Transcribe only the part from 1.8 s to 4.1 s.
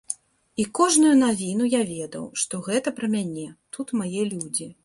ведаў, што гэта пра мяне, тут